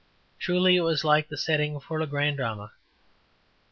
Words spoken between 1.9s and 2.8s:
a grand drama.